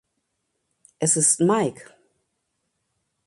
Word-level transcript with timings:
Es 0.97 1.15
ist 1.15 1.41
Mike. 1.41 1.91